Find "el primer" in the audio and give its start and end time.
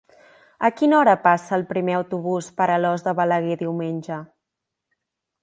1.57-1.95